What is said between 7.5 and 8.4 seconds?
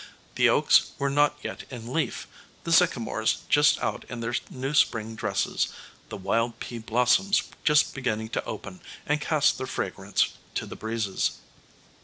just beginning